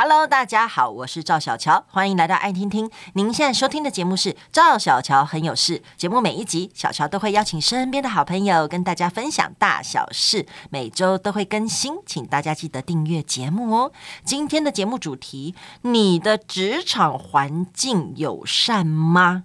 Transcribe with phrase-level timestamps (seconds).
[0.00, 2.88] Hello，大家好，我是赵小乔，欢迎来到爱听听。
[3.14, 5.82] 您现在收听的节目是赵小乔很有事。
[5.96, 13.92] 节目每一集，小乔都会邀请身边的好朋友跟大家分享大小事，每周都会更新，请大家记得订阅节目哦。
[14.24, 19.42] 今天的节目主题：你的职场环境友善吗？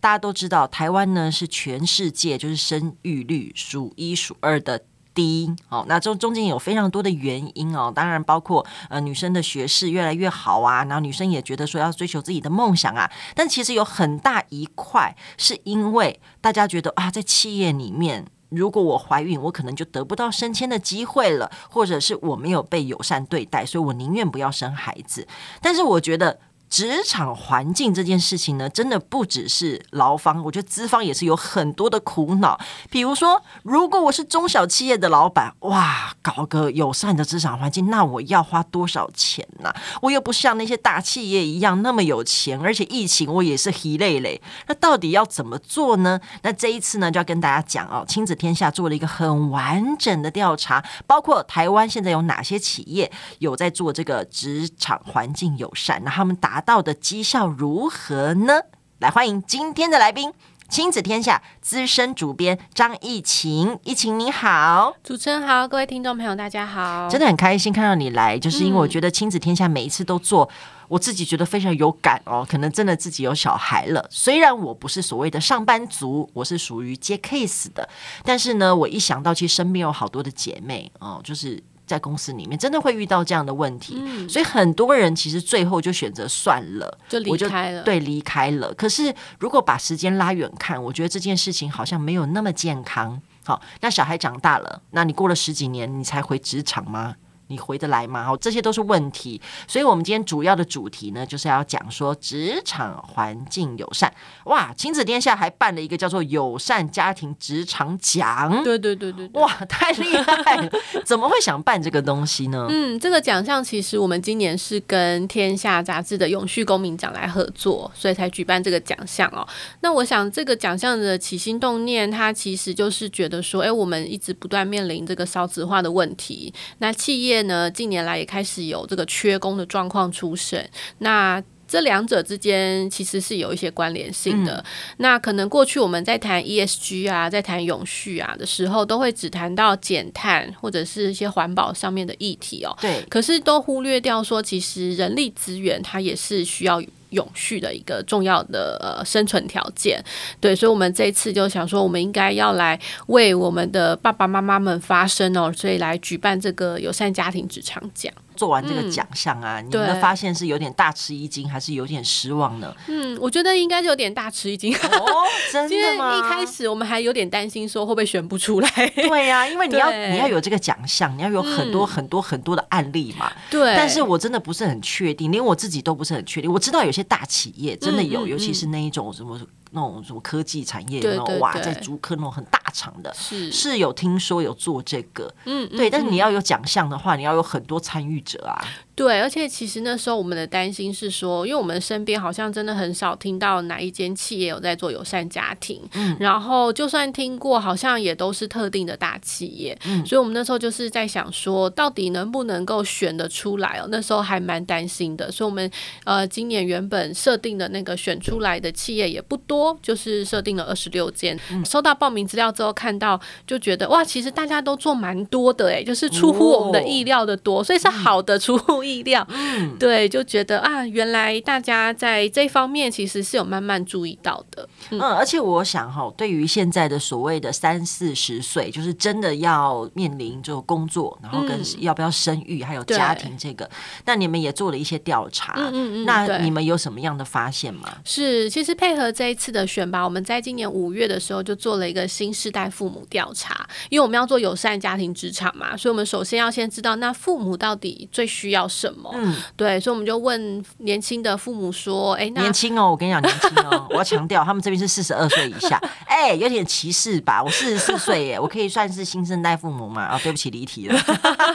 [0.00, 4.82] 大家都知道，台湾呢是全世界就是生育率数一数二的。
[5.16, 25.26] 低哦，那中中间有非常多的原因哦，当然包括呃女生的学识越来越好啊，然后女生也觉得说要追求自己的梦想啊，但其实有很大一块是因为大家觉得啊，在企业里面，如果我怀孕，我可能就得不到升迁的机会了，或者是我没有被友善对待，所以我宁愿不要生孩子。
[25.62, 26.38] 但是我觉得。
[26.68, 32.58] 职场环境这件事情呢，真的不只是劳方，我觉得资方也是有很多的苦恼。
[32.90, 39.72] 比如说，如果我是中小企业的老板，哇，搞个友善的职场环境，那我要花多少钱呢？
[40.02, 44.42] 我又不像那些大企业一样那么有钱，而且疫情我也是疲累累。
[44.66, 46.20] 那到底要怎么做呢？
[46.42, 56.55] 那这一次呢，就要跟大家讲哦，亲子天下做了一个很完整的调查，包括台湾现在有哪些企业有在做这个职场环境友善，那他们打。
[56.56, 58.62] 达到的绩效如何呢？
[59.00, 60.32] 来欢迎今天的来宾，
[60.70, 63.78] 亲子天下资深主编张艺晴。
[63.84, 70.56] 艺晴你好，主持人好，各位听众朋友大家好，真的很开心看到你来，就是因为我觉得亲子天下每一次都做，嗯、
[70.88, 72.46] 我自己觉得非常有感哦。
[72.48, 77.86] 可能真的自己有小孩了，虽然我不是所谓的上班族，我是属于接 case 的，
[78.24, 81.62] 但是呢，我一想到其实身边有好多的姐妹哦，就是。
[81.86, 87.82] 在公司里面真的会遇到这样的问题，嗯、所以很多人其实最后就选择算了，就离开了。
[87.82, 88.74] 对，离开了。
[88.74, 93.20] 可是如果把时间拉远看，我觉得这件事情好像没有那么健康。
[93.44, 97.14] 好，那小孩长大了，那你过了十几年，你才回职场吗？
[97.48, 98.24] 你回得来吗？
[98.24, 99.40] 好，这些都是问题。
[99.68, 104.12] 所以，我们今天主要的主题呢，就是要讲说职场环境友善。
[104.44, 108.62] 哇，亲子天下还办了一个叫做“友善家庭职场奖”。
[108.64, 110.70] 对对对对，哇，太厉害了！
[111.06, 112.66] 怎么会想办这个东西呢？
[112.68, 119.46] 嗯，这个奖项其实我们今年是跟《天下》杂志的永续公民奖来合作，所以才举办这个奖项哦。
[119.80, 127.35] 那我想，这个奖项的起心动念，它其实就是觉得说，哎，我们一直不断面临这个少子化的问题，那企业。
[127.44, 134.54] 呢，近年来也开始有这个缺工的状况出现，那这两者之间其实是有一些关联性的。
[134.58, 134.64] 嗯、
[134.98, 142.76] 那可能过去我们在谈 ESG 啊，在谈永续啊的时候，都会只谈到减碳或者是一些环保上面的议题哦。
[142.80, 146.80] 对，可是都忽略掉说，其实人力资源它也是需要
[147.10, 150.02] 永续的一个重要的呃生存条件。
[150.40, 158.12] 对，所以我们这一次就想说，我们应该要来为我们的爸爸妈妈们发声哦，所以来举办这个友善家庭职场奖。
[158.36, 162.70] 做完这个奖项啊，嗯、你们的发现是有点大吃一惊，还是有点失望呢？
[162.86, 164.74] 嗯，我觉得应该是有点大吃一惊。
[164.76, 165.06] 哦，
[165.50, 166.14] 真的吗？
[166.14, 168.68] 因为一开始我们还有点担心，说会不会选不出来？
[168.94, 173.32] 对呀、啊，因为你要你要有这个奖项，你要有很多很多很多的案例嘛。
[173.48, 173.74] 对、嗯。
[173.74, 176.52] 但是我真的不是很确定，连我自己都不是很确定。
[176.52, 179.40] 我知道有些大企业真的有，尤其是那一种什么。
[179.72, 185.90] 那种什么科技产业，有没有哇，在竹科那种很大厂的，是是有听说有做这个，嗯，对。
[185.90, 188.64] 但是你要有奖项的话，你要有很多参与者啊。
[188.94, 203.86] 对，而且其实那时候我们的担心是说，因为我们身边好像真的很少听到哪一间企业有在做友善家庭，嗯，然后就算听过，好像也都是特定的大企业，嗯，所以我们那时候就是在想说，到底能不能够选得出来哦？
[203.90, 205.70] 那时候还蛮担心的，所以我们
[206.04, 211.38] 呃今年原本设定的那个选出来的企业也不多，就是设定了二十六间。
[211.50, 218.76] 嗯，收到报名资料之后看到，就觉得哇，其实大家都做蛮多的诶，就是出乎我们的意料的多，哦，所以是好的出乎。
[218.86, 233.70] 意料，嗯，对，就觉得啊，原来大家在这方面其实是有慢慢注意到的，嗯，嗯，而且我想哈，对于现在的所谓的三四十岁，就是真的要面临就工作，然后跟要不要生育，还有家庭这个，嗯，
[234.04, 237.88] 那你们也做了一些调查，嗯嗯，嗯，那你们有什么样的发现吗？
[238.04, 249.10] 是，其实配合这一次的选拔，我们在今年五月的时候就做了一个新世代父母调查，因为我们要做友善家庭职场嘛，所以我们首先要先知道那父母到底最需要什么？
[249.14, 257.42] 嗯，对，所以我们就问年轻的父母说：“哎，那年轻哦，我跟你讲，年轻哦，我要强调，他们这边是四十二岁以下，哎，有点歧视吧？
[257.42, 260.02] 我四十四岁耶，我可以算是新生代父母吗？
[260.02, 261.00] 啊、哦，对不起，离题了。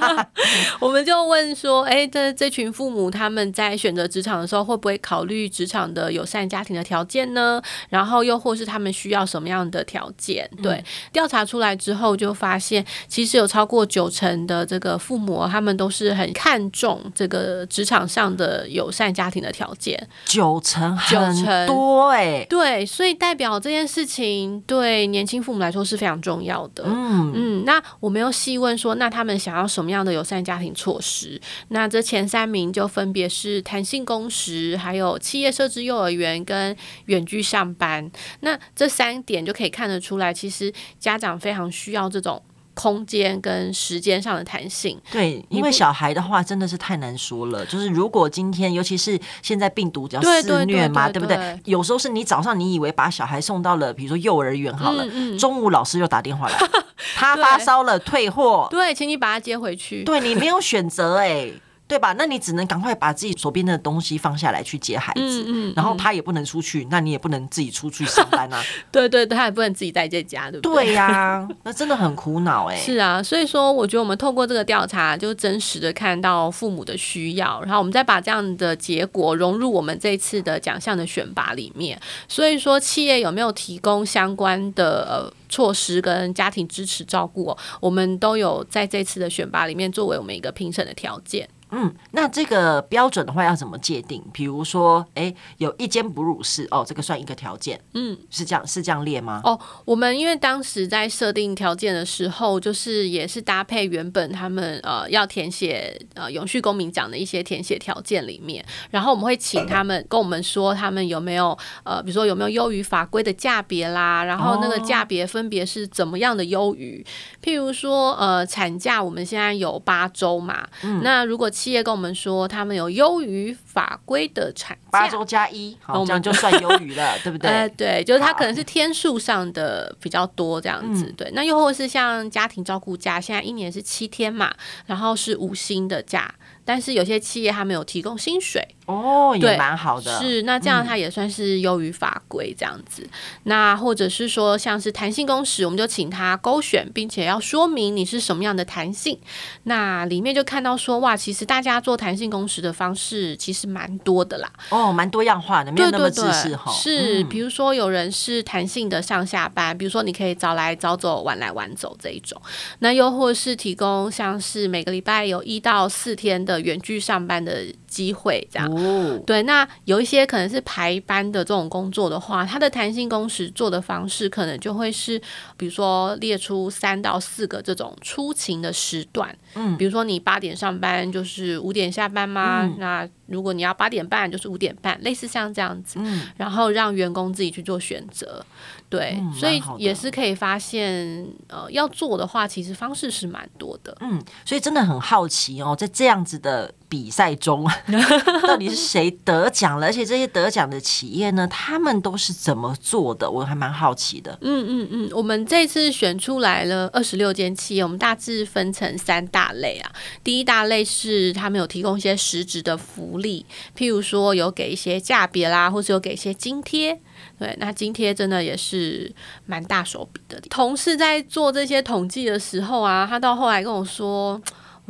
[0.80, 7.62] 我们就问说：哎，这这群父母他们在选择职场的时候，会不会考虑职场的友善家庭的条件呢？
[7.90, 10.50] 然后又或是他们需要什么样的条件？
[10.62, 20.08] 对，调查出来之后就发现，其实有超过九成的这个父母，他们都是很看重这个职场上的友善家庭的条件。
[20.26, 26.84] 九成，九成多哎，对，所以代表这件事情对年轻父母来说是非常重要的。
[26.86, 31.40] 嗯嗯，那我们又细问说，那他们想要什么样的友善家庭措施？
[31.70, 36.76] 那这前三名就分别是弹性工时，还有企业设置幼儿园跟
[37.06, 38.10] 远距上班。
[38.42, 42.42] 那这三点就可以看得出来，其实家长非常需要这种。
[42.74, 47.66] 空间跟时间上的弹性，对，因为小孩的话真的是太难说了。
[47.66, 51.60] 就是如果今天，尤其是现在病毒比较肆虐嘛，对不对？
[51.66, 56.58] 有时候是你早上你以为把小孩送到了，比如说幼儿园好了，嗯嗯、中午老师又打电话来，
[57.14, 60.06] 他发烧了，退货，对，请你把他接回去。
[60.06, 61.54] 对，你没有选择哎、欸。
[61.92, 62.16] 对吧？
[62.18, 68.64] 那你只能赶快把自己手边的东西放下来去接孩子，嗯嗯、然后他也不能出去，那你也不能自己出去上班啊。
[68.90, 70.86] 对对对，他也不能自己待在家，对不对？
[70.86, 72.78] 对呀、啊，那真的很苦恼哎。
[72.78, 82.00] 是啊，所以说我觉得我们透过这个调查，就真实的看到父母的需要，然后我们再把这样的结果融入我们这次的奖项的选拔里面。
[82.30, 91.50] 所以说，企业有没有提供相关的呃措施跟家庭支持照顾，我们都有在这次的选拔里面作为我们一个评审的条件。
[91.72, 94.22] 嗯，那这个标准的话要怎么界定？
[94.32, 97.80] 比如说，哎，有一间哺乳室，哦，这个算一个条件。
[97.94, 99.42] 嗯，是这样，是这样列吗？
[99.44, 117.06] 哦，我们因为当时在设定条件的时候，就是也是搭配原本他们呃要填写呃永续公民奖的一些填写条件里面，然后我们会请他们跟我们说他们有没有呃，比如说有没有优于法规的价别啦，然后那个价别分别是怎么样的优于？
[117.42, 127.48] 譬如说呃产假我们现在有八周嘛，嗯，那如果企业跟我们说，他们有优于法规的产假，八周加一，好，这样就算优于了， 对不对？
[127.48, 131.30] 呃，对，就是他可能是天数上的比较多这样子，对。
[131.36, 134.52] 那又或是像家庭照顾假，现在一年是七天嘛，
[134.88, 136.34] 然后是五薪的假。
[136.66, 140.20] 但是有些企业他没有提供薪水哦，也蛮好的。
[140.20, 143.04] 是，那这样它也算是优于法规这样子。
[143.04, 143.10] 嗯、
[143.44, 149.18] 那或者是说，像是弹性工时，我们就请他勾选，并且要说明你是什么样的弹性。
[149.64, 154.52] 那里面就看到说，哇，其实大家做弹性工时的方式其实蛮多的啦。
[154.70, 156.72] 哦，蛮多样化的，没有那么自私哈。
[156.72, 162.42] 是，比如说有人是弹性的上下班，比如说你可以早来早走，晚来晚走这一种。
[162.80, 166.51] 那又或是提供像是每个礼拜有一到四天的。
[166.60, 169.44] 远距上班的机会，这样、哦、对。
[169.44, 175.22] 那有一些可能是排班的这种工作的话，它的弹性工时做的方式，可能就会是，
[175.58, 179.38] 比如说列出三到四个这种出勤的时段。
[179.56, 182.62] 嗯，比如说你八点上班，就是五点下班吗？
[182.64, 186.00] 嗯、那如果你要八点半，就是五点半，类似像这样子。
[186.00, 188.44] 嗯，然后让员工自己去做选择。
[188.88, 193.96] 对，嗯、所以也是可以发现，呃，要做的话，其实方式是蛮多的。
[194.00, 197.66] 嗯，所以真的很好奇哦，在这样子的比赛中，
[198.46, 199.88] 到底是谁得奖了？
[199.88, 203.32] 而且这些得奖的企业呢，他们都是怎么做的？
[203.32, 204.38] 我还蛮好奇的。
[204.42, 209.90] 嗯嗯嗯，我们这次选出来了二十六间企业，我们大致分成三大类啊。
[210.22, 213.46] 第一大类是他们有提供一些实质的福利，
[213.78, 217.00] 譬如说有给一些价别啦，或是有给一些津贴。
[217.40, 219.10] 对，那津贴真的也是
[219.46, 220.42] 蛮大手笔的。
[220.50, 224.40] 同事在做这些统计的时候啊，他到后来跟我说，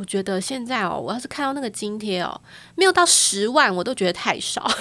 [0.02, 2.40] 我觉得现在哦，我要是看到那个津贴哦，
[2.74, 4.72] 没有到十万，我都觉得太少啊！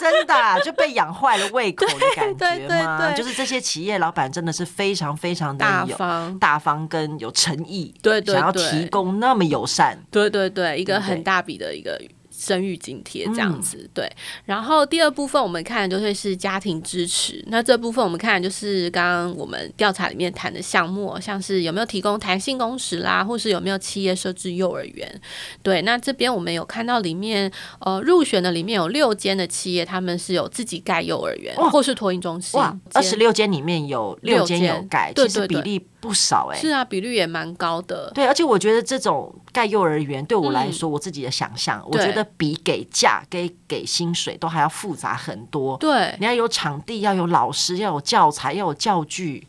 [0.00, 3.10] 真的、啊、就被养坏了胃口的感觉吗？
[3.10, 12.00] 就是这些企业老板真的是非常非常的大方、大方跟有诚意，对，对，对，想要提供那么友善，对对对，一个很大笔的一个。
[12.38, 14.12] 生育津贴这样子，嗯、对。
[14.44, 17.44] 然后第二部分我们看的就会是家庭支持。
[17.48, 25.20] 那这部分我们看的就是刚刚我们调查里面谈的项目，像是有没有提供弹性工时啦，或是有没有企业设置幼儿园。
[25.62, 32.60] 对，那这边我们有看到里面呃入选的里面有六间的企业，他们是有自己盖幼儿园或是托婴中心。
[32.60, 36.60] 哇，二十六间里面有六间有盖，其实比例不少哎、欸。
[36.60, 38.10] 是啊，比率也蛮高的。
[38.14, 42.24] 对，而且我觉得这种盖幼儿园对我来说，嗯、我自己的想象，我觉得。
[42.36, 45.76] 比给价、给给薪水都还要复杂很多。
[45.78, 49.44] 对，你要有场地，要有老师，要有教材，要有教具。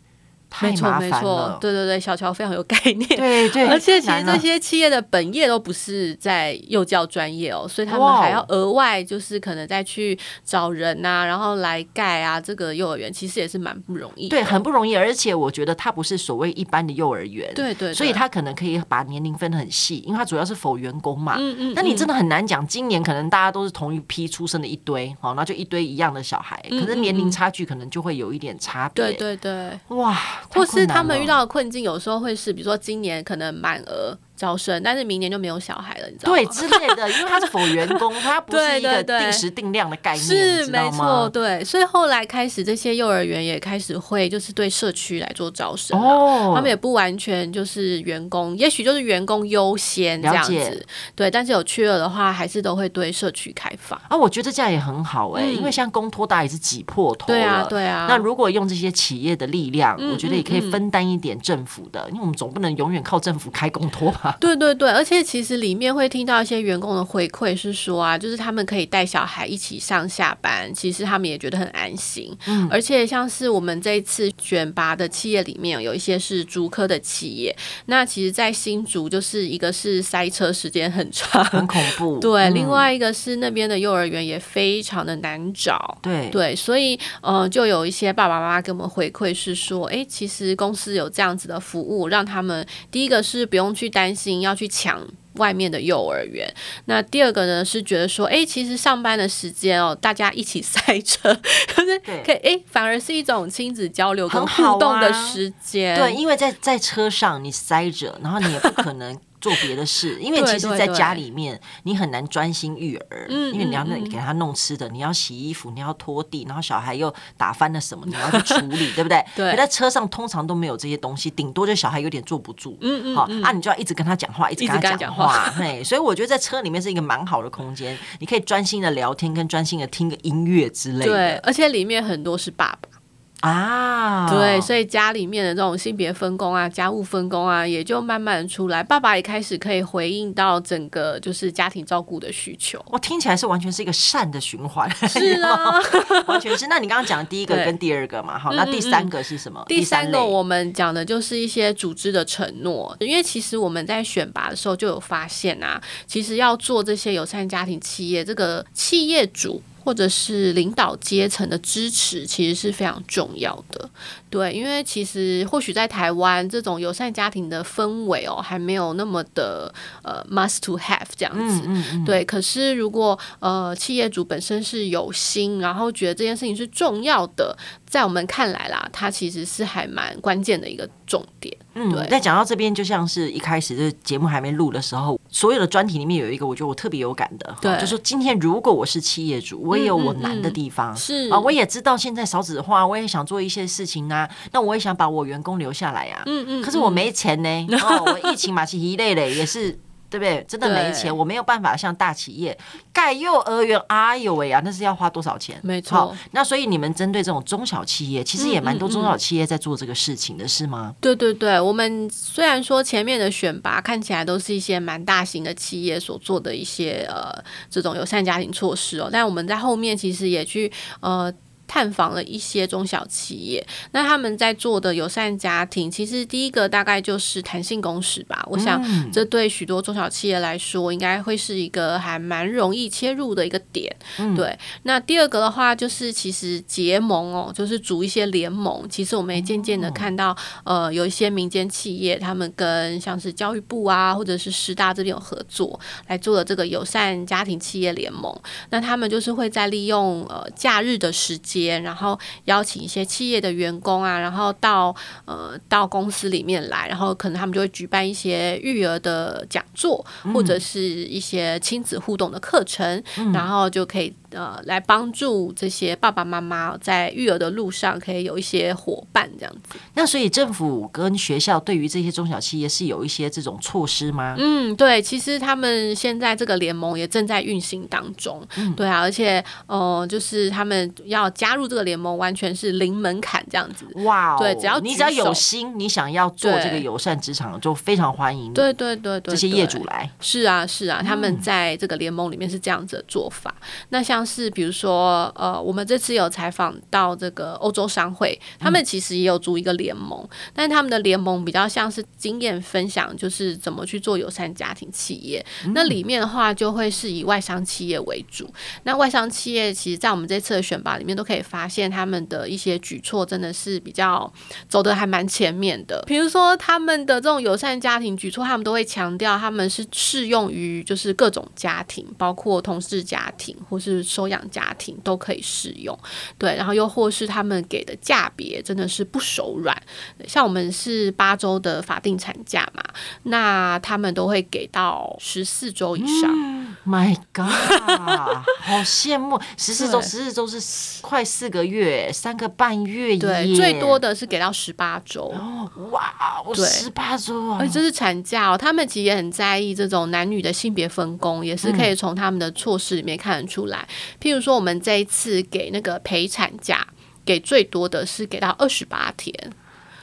[0.50, 1.58] 太麻烦了。
[1.62, 3.08] 对对对，小乔非常有概念。
[3.10, 14.30] 对 对， 而且其实这些企业的本业都不是在幼教专业哦，所以他们还要额外就是可能再去找人啊，然后来盖啊这个幼儿园，其实也是蛮不容易。
[14.30, 14.96] 对，很不容易。
[14.96, 21.36] 而且我觉得它不是所谓一般的幼儿园，对对，所以他可能可以把年龄分得很细，因为它主要是 for 员工嘛。
[21.38, 21.74] 嗯嗯。
[21.76, 29.14] 那你真的很难讲，今年可能大家都是同一批出生的一堆，好，那就一堆一样的小孩，可是年龄差距可能就会有一点差别。
[29.14, 30.18] 对对对，哇，
[30.50, 34.18] 或是他们遇到的困境，有时候会是，比如说今年可能满额。
[34.40, 36.38] 招生，但是明年就没有小孩了，你知道吗？
[36.38, 41.62] 对之类的，因为他是 for 员工， 他不是一个定时定量的概念，是没错，对。
[41.66, 51.30] 所以后来开始，这些幼儿园也开始会就是对社区来做招生哦，他们也不完全就是员工，也许就是员工优先这样子，对。
[51.30, 54.16] 但是有缺额的话，还是都会对社区开放啊。
[54.16, 58.06] 我觉得这样也很好哎、欸嗯，因为像公托大也是挤破头了，对啊，对啊。
[58.10, 64.29] 那如果用这些企业的力量，嗯、我觉得也可以分担一点政府的、嗯，因为我们总不能永远靠政府开公托吧。
[64.40, 72.36] 对对对，而且其实里面会听到一些员工的回馈是说啊，就是他们可以带小孩一起上下班，其实他们也觉得很安心。
[72.48, 77.56] 嗯，而且像是我们这一次选拔的企业里面，有一些是竹科的企业，
[77.86, 82.20] 那其实，在新竹就是一个是塞车时间很长，很恐怖。
[82.20, 85.98] 对，嗯、另外一个是那边的幼儿园也非常的难找。
[86.02, 96.52] 对对，所以呃，就有一些爸爸妈妈给我们回馈是说，哎，其实公司有这样子的服务，让他们第一个是不用去担心要去抢外面的幼儿园。
[96.86, 101.34] 那第二个呢，是觉得说，哎，其实上班的时间哦，大家一起 塞车，
[101.76, 105.98] 就是可以，哎，反而是一种亲子交流跟互动的时间。
[105.98, 109.18] 对，因为在在车上你塞着，然后你也不可能。
[109.42, 119.24] 做别的事，因为其实在家里面你很难专心育儿，因为你要给他弄吃的，你要洗衣服，你要拖地，然后小孩又打翻了什么，你要去处理， 对不对？
[119.36, 119.52] 对。
[119.52, 131.12] 可在车上通常都没有这些东西，顶多就小孩有点坐不住，嗯嗯，好啊，你就要一直跟他讲话，一直跟他讲话，嘿，所以我觉得在车里面是一个蛮好的空间，你可以专心的聊天，跟专心的听个音乐之类的。
[131.12, 132.99] 对，而且里面很多是爸爸。
[133.42, 138.84] 啊，对，所以家里面的这种性别分工啊、家务分工啊，也就慢慢出来。
[138.84, 142.84] 爸爸也开始可以回应到整个就是家庭照顾的需求。
[142.90, 145.74] 我听起来是完全是一个善的循环，是啊，
[146.28, 146.68] 完全是。
[146.68, 149.64] 那你刚刚讲第一个跟第二个嘛，好，那第三个是什么？
[149.70, 159.62] 第三个我们讲的就是一些组织的承诺，因为其实我们在选拔的时候就有发现啊，其实要做这些友善家庭企业，这个企业主。
[159.84, 163.90] 或者是领导阶层的支持，其实是非常重要的。
[164.30, 171.62] 对，因为其实或许在台湾这种友善家庭的氛围哦，还没有那么的呃 must to have 这样子。
[171.66, 172.06] 嗯嗯嗯。
[172.06, 177.58] 对，可是如果呃企业主本身是有心，然后觉得这件事情是重要的，
[177.88, 181.56] 在我们看来啦，它其实是还蛮关键的一个重点。
[181.76, 182.08] 嗯，对。
[182.08, 194.19] 在讲到这边，就像是一开始这节目还没录的时候，所有的专题里面有一个，我觉得我特别有感的，对，就说今天如果我是企业主，我也有我难的地方，是啊，我也知道现在少子化，我也想做一些事情啊，
[194.52, 199.78] 那我也想把我员工留下来呀，嗯嗯，可是我没钱呢， 哦，我疫情嘛，其一类的也是。
[200.12, 200.44] 对不对？
[200.48, 202.58] 真的没钱，我没有办法像大企业
[202.92, 203.80] 盖幼儿园。
[203.90, 205.60] 哎呦喂呀，那是要花多少钱？
[205.62, 206.18] 没错。
[206.32, 210.96] 那所以你们针对这种中小企业，其实也蛮多中小企业在做这个事情的，是吗？
[211.00, 217.32] 对对对，我们虽然说前面的选拔看起来都是一些蛮大型的企业所做的一些呃
[217.70, 220.72] 这种友善家庭措施哦，但我们在后面其实也去
[221.02, 221.32] 呃。
[221.70, 228.44] 探访了一些中小企业，那他们在做的友善家庭，其实第一个大概就是弹性工时吧。
[228.50, 233.96] 我想这对许多中小企业来说，应该会是一个还蛮容易切入的一个点。
[234.36, 238.90] 对，那第二个的话，就是其实结盟哦，就是组一些联盟。
[238.90, 248.36] 其实我们也渐渐的看到，呃，有一些民间企业，他们跟像是教育部啊，或者是师大这边有合作，来做了这个友善家庭企业联盟。
[248.72, 251.59] 那他们就是会在利用呃假日的时间。
[251.66, 264.14] 然后邀请一些企业的员工啊，然后到呃到公司里面来，然后可能他们就会举办一些育儿的讲座，或者是一些亲子互动的课程，嗯、然后就可以。
[264.32, 269.80] 呃，来帮助这些爸爸妈妈在育儿的路上可以有一些伙伴这样子。
[269.96, 274.36] 那所以政府跟学校对于这些中小企业是有一些这种措施吗？
[274.38, 278.46] 嗯，对，其实他们现在这个联盟也正在运行当中。
[278.58, 283.88] 嗯、对啊，而且呃，就是他们要加入这个联盟，完全是零门槛这样子。
[284.04, 288.54] 哇、哦，对，只要你只要有心，你想要做这个友善职场，就非常欢迎。
[288.54, 290.08] 对对对对，这些业主来。
[290.20, 293.52] 是啊是啊，他们在这个联盟里面是这样子的做法。
[293.60, 294.19] 嗯、那像。
[294.20, 305.46] 像是比如说，呃，我们这次有采访到这个欧洲商会，他们其实也有组一个联盟，嗯、但是他们的联盟比较像是经验分享，就是怎么去做友善家庭企业。
[305.66, 308.54] 嗯、那里面的话，就会是以外商企业为主。
[308.84, 314.30] 那外商企业，其实在我们这次的选拔里面，都可以发现他们的一些举措真的是比较
[314.68, 316.04] 走的还蛮前面的。
[316.06, 325.98] 比如说，他们的这种友善家庭举措，他们都会强调他们是适用于就是各种家庭，包括同事家庭或是收养家庭都可以适用。
[326.38, 329.80] 对，然后又或是他们给的价别真的是不手软，
[330.28, 332.84] 像我们是八周的法定产假嘛，
[333.24, 336.59] 那他们都会给到十四周以上。
[336.88, 337.46] My God，
[338.62, 339.40] 好羡慕！
[339.58, 340.60] 十四周，十四周是
[341.02, 343.18] 快四个月，三个半月。
[343.18, 345.24] 对，最多的是给到十八周。
[345.24, 346.14] 哦，哇，
[346.54, 347.58] 对，十八周啊！
[347.60, 353.88] 而且这是产假哦，他们其实也很在意这种男女的性别分工，也是可以从他们的措施里面看得出来。
[353.88, 356.88] 嗯、譬如说，我们这一次给那个陪产假，
[357.26, 359.34] 给最多的是给到二十八天。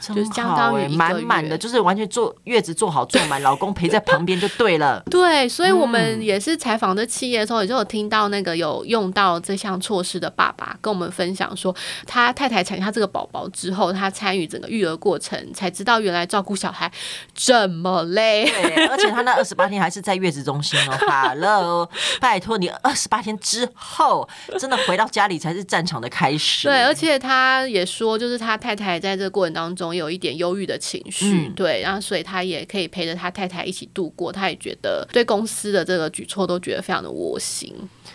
[0.01, 5.03] 就是相当于满满的，就是完全坐月子坐好坐满，老公陪在旁边就对了。
[5.11, 11.75] 对，所以我们也是采访这企业的时候，也就有听到那个有用到这项措施的爸爸跟我们分享说，
[12.07, 16.91] 他太太产下这个宝宝之后，他参与整个育儿过程，才知道原来照顾小孩
[17.35, 18.45] 这么累。
[18.45, 20.93] 对，而且他那二十八天还是在月子中心哦。
[21.09, 21.89] 哈喽，
[22.21, 26.69] 拜托你，二十八天之后真的回到家里才是战场的开始。
[26.69, 29.86] 对，而且他也说，就是他太太在这个过程当中。
[29.95, 37.75] 有一点忧郁的情绪，嗯、对，然后所以他也可以陪着他太太一起度过，他也觉得对公司的这个举措都觉得非常的窝心，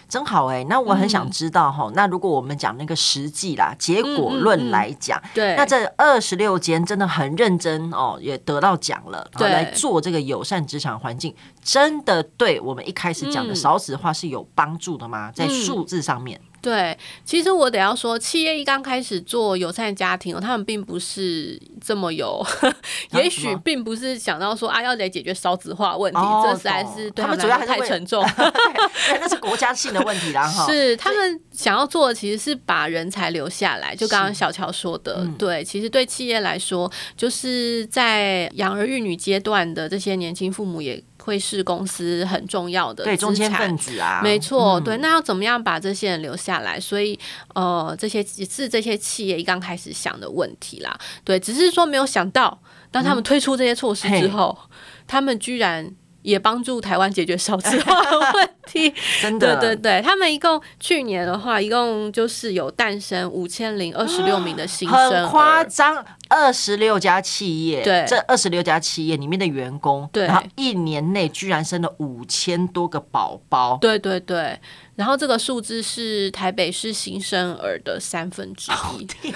[0.10, 0.64] 真好哎、欸。
[0.66, 15.30] 那我很想知道哈，嗯、那如果我们讲那个实际啦，结果论来讲，对，那这二十六间真的很认真哦，也得到奖了，对，来做这个友善职场环境，真的对我们一开始讲的少子化是有帮助的吗？
[15.30, 16.40] 嗯、在数字上面？
[16.62, 22.46] 对，其实我得要说，企业一刚开始做友善家庭，他们并不是这么有，
[23.14, 28.24] 也许并不是想到说啊，要来解决少子化问题，哦、这实在是对他们主要太沉重，
[29.20, 30.48] 那是国家性的问题啦。
[30.48, 33.96] 哈，是他们想要做的，其实是把人才留下来。
[33.96, 41.04] 就刚刚小乔说的，嗯、对，其实对企业来说，就是在养儿育女阶段的这些年轻父母也。
[41.24, 46.80] 会是公司很重要的对中坚分子啊，没错，嗯、对，那要怎么样把这些人留下来？
[46.80, 47.18] 所以，
[47.54, 50.98] 呃，这些是这些企业一刚开始想的问题啦。
[51.24, 52.60] 对，只是说没有想到，
[52.90, 55.96] 当他们推出这些措施之后，嗯、他们居然。
[56.22, 74.60] 也帮助台湾解决少子化的问题， 真的，对对对，他们一共去年的话，一共就是有诞生五千零二十六名的新生夸张，二十六家企业，对，这二十六家企业里面的员工，对，然后一年内居然生了五千多个宝宝，对对对。
[75.02, 79.32] 然后这个数字是台北市新生儿的三分之一。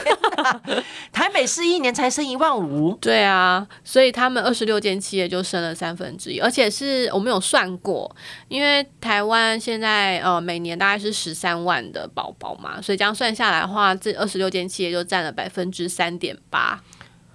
[1.12, 2.96] 台北市一年才生一万五？
[3.02, 8.16] 对啊，所以他们二十六间企业就生了三分之一，而且是我们有算过，
[8.48, 16.80] 因为台湾现在呃每年大概是十三万的宝宝嘛，所以这样算下来的话，这二十六间企业就占了百分之三点八。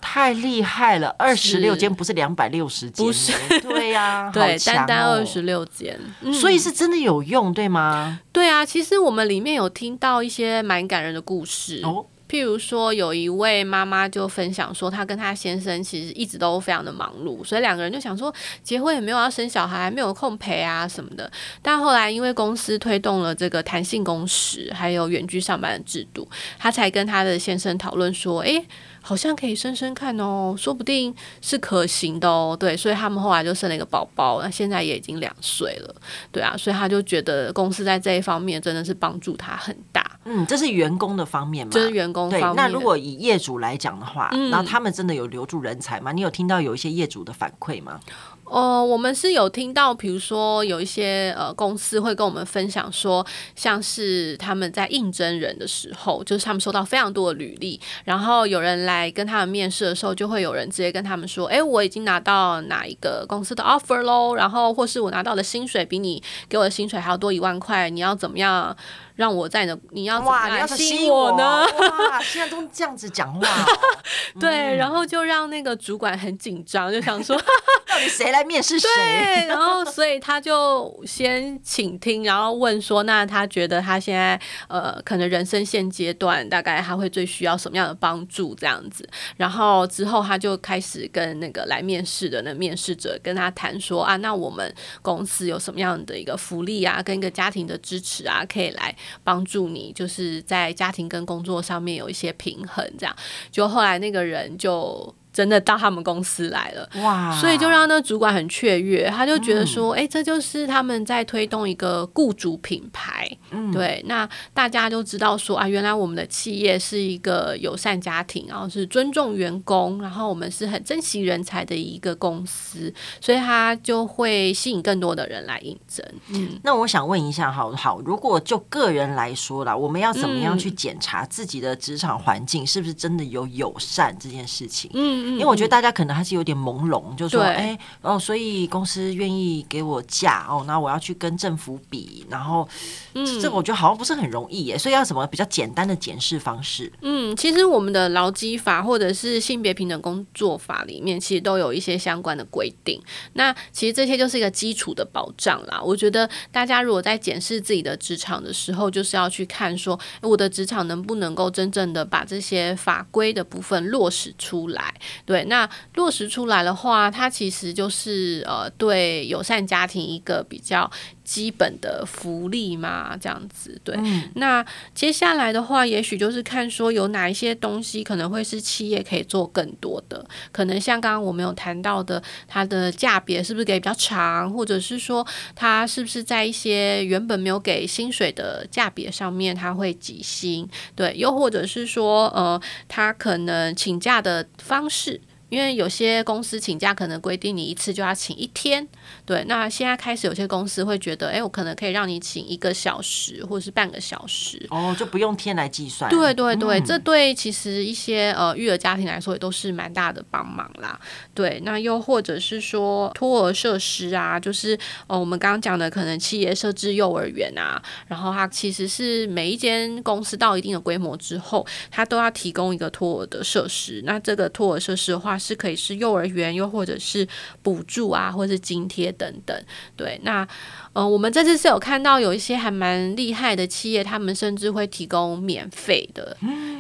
[0.01, 3.33] 太厉害了，二十六间不是两百六十间，不是？
[3.61, 8.21] 对呀、啊， 对，哦、单单二十六间，嗯、所以是真的有用，对吗？
[8.33, 11.81] 对啊，其实我们里面有听到一些蛮感人的故事。
[11.85, 21.29] 哦，譬如说有一位妈妈就分享说，她跟她先生其实一直都非常的忙碌，所以两个人就想说结婚也没有要生小孩，没有空陪啊什么的。
[21.61, 28.65] 但后来因为公司推动了这个弹性工时，还有远距上班的制度，她才跟她的先生讨论说，诶。
[29.03, 32.55] 好像可以生生看哦，说不定是可行的哦。
[32.61, 35.95] 对，所以他们后来就生了一个宝宝，那现在也已经两岁了。
[36.31, 40.10] 对啊，所以他就觉得公司在这一方面真的是帮助他很大。
[40.25, 41.73] 嗯，这是员工的方面嘛？
[41.73, 42.51] 这是员工方面。
[42.51, 46.13] 对，那如果以业主来讲的话，嗯，然后他们真的有留住人才吗？
[46.13, 47.99] 你有听到有一些业主的反馈吗？
[48.45, 68.77] 哦，我们是有听到，比如说有一些呃公司会跟我们分享说，像是他们在应征人的时候，就是他们收到非常多的履历，然后有人来跟他们面试的时候，就会有人直接跟他们说，哎，我已经拿到哪一个公司的 offer 喽，然后或是我拿到的薪水比你给我的薪水还要多一万块，你要怎么样？
[69.21, 71.67] 让我在的，你要怎么来吸引我呢？
[72.09, 73.67] 哇，现在都这样子讲话、哦，
[74.41, 77.37] 对，嗯、然后就让那个主管很紧张，就想说，
[77.87, 78.89] 到底谁来来面试谁？
[78.95, 89.07] 对，然后所以他就先请听，然后问说，那他觉得他现在呃，可能人生现阶段大概他会最需要什么样的帮助这样子，
[89.37, 103.17] 然后之后他就开始跟那个来面试的那面试者跟他谈说啊，那我们公司有什么样的一个福利啊，跟一个家庭的支持啊，可以来帮助你，就是在家庭跟工作上面有一些平衡，这样，
[103.51, 105.15] 就后来那个人就。
[105.33, 107.31] 真的到他们公司来了，哇！
[107.41, 114.03] 所以就让那主管很雀跃，他就觉得说，哎、嗯，这就是他们在推动一个雇主品牌，嗯，对。
[114.07, 126.05] 那大家就知道说啊，原来我们的企业是一个友善家庭，然后是尊重员工，然后我们是很珍惜人才的一个公司，所以他就会吸引更多的人来应征。
[126.31, 134.91] 嗯，那我想问一下，好好，如果就个人来说啦，我们要怎么样去检查自己的职场环境是不是真的有友善这件事情？
[134.95, 135.20] 嗯。
[135.21, 142.69] 因为我觉得大家可能还是有点朦胧，就是说，哎，哦，所以公司愿意给我假哦，那我要去跟政府比，然后，
[143.15, 146.93] 嗯，这个我觉得好像不是很容易耶，所以要什么比较简单的检视方式？
[147.03, 153.01] 嗯，其实我们的劳基法或者是性别平等工作法里面，其实都有一些相关的规定。
[153.35, 155.81] 那其实这些就是一个基础的保障啦。
[155.83, 164.95] 我觉得大家如果在检视自己的职场的时候，就是要去看说，我的职场能不能够真正的把这些法规的部分落实出来。
[165.25, 170.91] 对，那落实出来的话，它其实就是呃，对友善家庭一个比较
[171.31, 173.81] 基本的福利嘛，这样子。
[173.85, 190.69] 对，嗯、那接下来的话，也许就是看说有哪一些东西可能会是企业可以做更多的，可能像刚刚我们有谈到的，它的价别是不是给比较长，或者是说它是不是在一些原本没有给薪水的价别上面，它会给薪？
[190.97, 195.21] 对，又或者是说，呃，它可能请假的方式。
[195.51, 198.87] 因为有些公司请假可能规定你一次就要请一天，
[199.27, 199.45] 对。
[199.47, 206.11] 那现在开始有些公司会觉得，哎，我可能可以让你请一个小时或者是半个小时，哦，就不用天来计算。
[206.11, 210.99] 对对对，嗯、这对其实一些呃育儿家庭来说也都是蛮大的帮忙啦。
[211.35, 224.01] 对，那又或者是说托儿设施啊，就是呃我们刚刚讲的，可能企业设置幼儿园啊，然后它其实是每一间公司到一定的规模之后，它都要提供一个托儿的设施。
[224.05, 227.27] 那这个托儿设施的话，是可以是幼儿园，又或者是
[227.63, 229.59] 补助啊，或者是津贴等等。
[229.97, 230.47] 对，那
[230.93, 236.37] 呃，我们这次是有看到有一些还蛮厉害的企业，他们甚至会提供免费的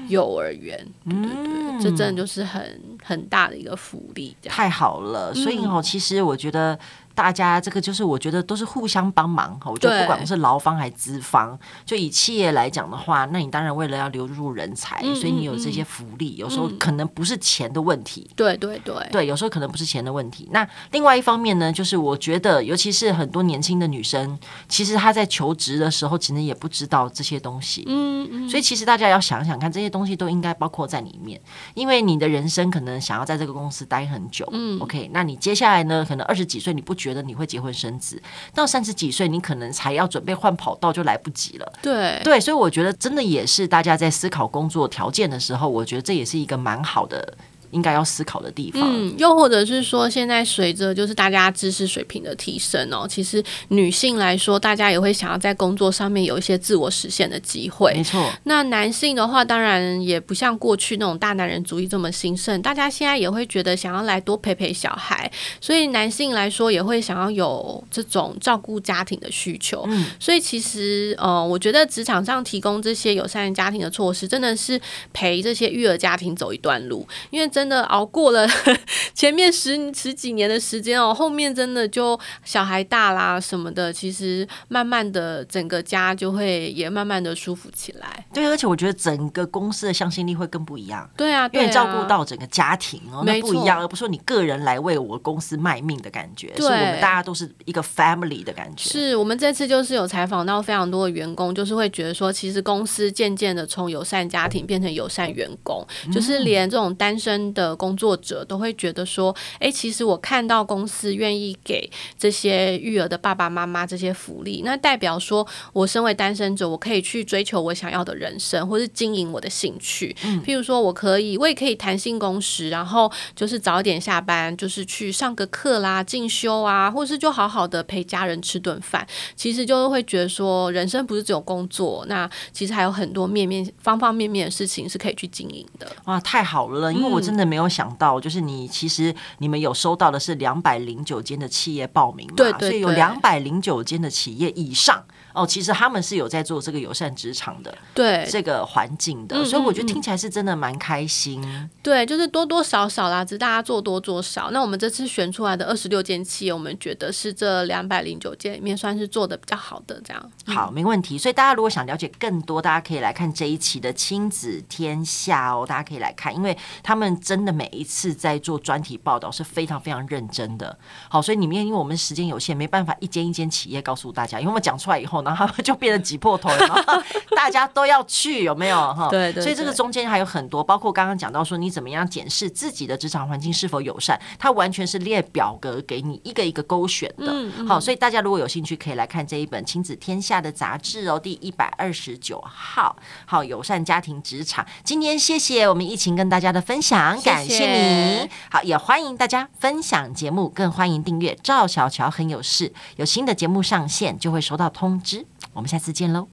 [0.09, 0.87] 幼儿园。
[1.07, 4.37] 嗯、对对对，这真的就是很很大的一个福利。
[4.45, 6.79] 太好了，所以哦，其实我觉得。
[7.21, 18.31] 大家这个就是我觉得都是互相帮忙，我觉得不管是劳方还是资方，就以企业来讲的话，那你当然为了要留住人才，嗯、所以你有这些福利，有时候可能不是钱的问题。
[18.35, 20.49] 对对对，对，有时候可能不是钱的问题。
[20.51, 27.85] 那另外一方面呢，就是我觉得，尤其是很多年轻的女生，其实她在求职的时候，其实也不知道这些东西。
[27.87, 28.49] 嗯嗯。
[28.49, 31.39] 所以其实大家要想想看，这些东西都应该包括在里面，
[31.75, 34.49] 因为你的人生可能想要在这个公司待很久。
[34.53, 34.81] 嗯。
[34.81, 36.03] OK，那你接下来呢？
[36.09, 37.10] 可能二十几岁你不觉得。
[37.11, 38.23] 觉得你会结婚生子，
[38.55, 41.73] 到三十几岁，你可能才要准备换跑道，就来不及了。
[41.83, 47.37] 对对，所以我觉得真的也是大家在思考工作条件的时候，我觉得这也是一个蛮好的。
[47.71, 57.93] 应该要思考的地方，嗯，又或者是说，现在随着就是大家知识水平的提升哦，其实女性来说，大家也会想要在工作上面有一些自我实现的机会。
[57.95, 58.31] 没错。
[58.45, 65.31] 那男性的话，当然也不像过去那种大男人主义这么兴盛，大家现在也会觉得想要来多陪陪小孩，
[65.61, 69.85] 所以男性来说也会想要有这种照顾家庭的需求。
[69.89, 70.07] 嗯。
[70.19, 74.81] 所以其实，呃，我觉得职场上提供这些友善家庭的措施，真的是
[75.13, 78.47] 陪这些育儿家庭走一段路，因为真的熬过了
[79.15, 88.27] 前面十十几年的时间哦，后面真的就小孩大啦什么的，其实慢慢的整个家就会也慢慢的舒服起来。
[88.33, 91.09] 对，而且我觉得整个公司的向心力会更不一样。
[91.17, 96.49] 对啊，对啊，因为照顾到整个家庭哦，那不一样，而不是说你个人来为我公司卖命的感觉。
[96.57, 98.91] 对，是我们大家都是一个 family 的感觉。
[98.91, 120.15] 是我们这次就是有采访到非常多的员工，就是会觉得说，其实公司渐渐的从友善家庭变成友善员工，嗯、就是连这种单身的工作者都会觉得说，哎、欸，其实我看到公司愿意给这些育儿的爸爸妈妈这些福利，那代表说我身为单身者，我可以去追求我想要的人生，或是经营我的兴趣。
[120.25, 129.07] 嗯，譬如说，我可以，我也可以弹性工时，然后就是早一点下班，就是去上个课啦、进修啊，或是就好好的陪家人吃顿饭。
[129.35, 135.91] 其实就会觉得说，人生不是只有工作，那其实还有很多面面、方方面面的事情是可以去经营的。
[136.05, 137.40] 哇，太好了，因为我真的。
[137.41, 142.35] 的没有想到，就是你其实你们有收到的是两百零九间的企业报名嘛？
[142.37, 145.03] 对对对，所以有两百零九间的企业以上。
[145.33, 151.41] 哦，其实他们是有在做这个友善职场的，对这个环境的，所以我觉得听起来是真的蛮开心。
[151.83, 154.51] 对，就是多多少少啦，只是大家做多做少。
[154.51, 160.33] 那我们这次选出来的二十六间企业，我们觉得是这两百零九间里面算是做的比较好的，这样。
[160.47, 161.17] 好，没问题。
[161.17, 170.77] 所以大家如果想了解更多，大家可以来看这一期的《亲子天下》哦，大家可以来看，因为他们真的每一次在做专题报道是非常非常认真的。
[171.09, 176.85] 好，所以里面因为我们时间有限，没办法一间一间企业告诉大家，因为我们讲出来以后，然后他们就变得挤破头了，
[177.37, 179.09] 大家都要去，有没有哈？
[179.11, 179.43] 对，对对。
[179.43, 187.67] 所以这个中间还有很多，包括刚刚讲到说你怎么样检视自己的职场环境是否友善，它完全是列表格给你一个一个勾选的。
[187.67, 192.97] 好，所以大家如果有兴趣，可以来看这一本《亲子天下》的杂志哦，第一百二十九号。
[193.27, 194.67] 好，友善家庭职场。
[194.85, 198.31] 今天谢谢我们疫情跟大家的分享，感谢你。
[198.51, 205.10] 好，也欢迎大家分享节目，更欢迎订阅赵小乔很有事，有新的节目上线就会收到通知。
[205.53, 206.29] 我们下次见喽。